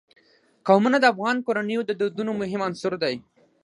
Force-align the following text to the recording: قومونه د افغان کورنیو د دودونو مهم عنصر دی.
قومونه 0.67 0.97
د 0.99 1.05
افغان 1.13 1.37
کورنیو 1.45 1.81
د 1.87 1.91
دودونو 1.99 2.31
مهم 2.41 2.61
عنصر 2.67 2.93
دی. 3.03 3.15